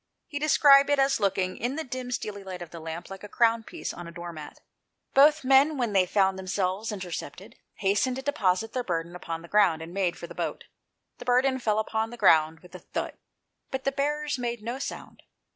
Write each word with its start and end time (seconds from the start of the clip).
He 0.25 0.39
described 0.39 0.89
it 0.89 0.97
as 0.97 1.19
looking, 1.19 1.57
in 1.57 1.75
the 1.75 1.83
dim, 1.83 2.09
steely 2.09 2.43
light 2.43 2.63
of 2.63 2.71
the 2.71 2.79
lamp, 2.79 3.11
like 3.11 3.23
a 3.23 3.27
crown 3.29 3.61
piece 3.61 3.93
on 3.93 4.07
a 4.07 4.11
door 4.11 4.33
mat. 4.33 4.59
Both 5.13 5.43
the 5.43 5.47
men, 5.47 5.77
when 5.77 5.93
they 5.93 6.07
found 6.07 6.39
themselves 6.39 6.91
intercepted, 6.91 7.57
hastened 7.75 8.15
to 8.15 8.23
deposit 8.23 8.73
their 8.73 8.83
burden 8.83 9.15
upon 9.15 9.43
the 9.43 9.47
ground, 9.47 9.83
and 9.83 9.93
made 9.93 10.17
for 10.17 10.25
the 10.25 10.33
boat. 10.33 10.63
The 11.19 11.25
burden 11.25 11.59
fell 11.59 11.77
upon 11.77 12.09
the 12.09 12.17
ground 12.17 12.61
with 12.61 12.73
a 12.73 12.79
thud, 12.79 13.13
but 13.69 13.83
the 13.83 13.91
bearers 13.91 14.39
made 14.39 14.63
no 14.63 14.79
sound. 14.79 15.21